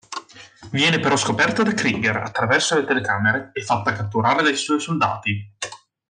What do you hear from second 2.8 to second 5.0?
telecamere e fatta catturare dai suoi